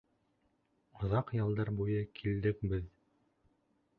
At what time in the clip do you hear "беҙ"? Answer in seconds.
2.73-2.91